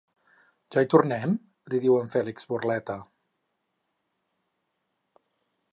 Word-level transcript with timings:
Ja 0.75 0.83
hi 0.83 0.87
tornem? 0.93 1.35
—li 1.73 1.81
diu 1.83 1.97
el 1.99 2.07
Fèlix, 2.15 2.49
burleta. 2.55 2.95